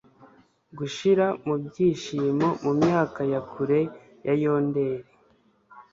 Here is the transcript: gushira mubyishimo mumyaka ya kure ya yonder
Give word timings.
gushira 0.77 1.25
mubyishimo 1.45 2.47
mumyaka 2.63 3.21
ya 3.31 3.41
kure 3.51 3.81
ya 4.25 4.33
yonder 4.43 4.95